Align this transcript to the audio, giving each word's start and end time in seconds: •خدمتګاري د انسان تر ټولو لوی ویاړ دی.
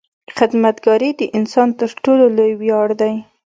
•خدمتګاري 0.37 1.09
د 1.19 1.21
انسان 1.37 1.69
تر 1.79 1.89
ټولو 2.03 2.25
لوی 2.37 2.53
ویاړ 2.61 2.89
دی. 3.01 3.13